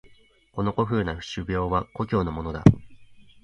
[0.53, 2.63] この古風な酒瓢は故郷のものだ。